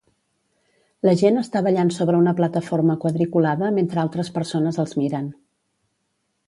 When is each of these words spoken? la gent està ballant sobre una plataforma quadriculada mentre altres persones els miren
la 1.07 1.13
gent 1.19 1.37
està 1.41 1.61
ballant 1.67 1.91
sobre 1.97 2.21
una 2.23 2.33
plataforma 2.41 2.97
quadriculada 3.05 3.71
mentre 3.79 4.03
altres 4.07 4.35
persones 4.39 4.83
els 4.85 4.97
miren 5.03 5.31